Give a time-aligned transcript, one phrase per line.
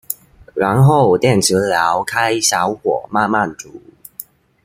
[0.55, 3.83] 然後電磁爐開小火慢慢煮